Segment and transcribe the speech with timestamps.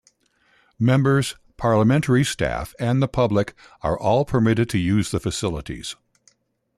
[0.79, 3.53] Members, parliamentary staff, and the public
[3.83, 5.95] are all permitted to use the facilities.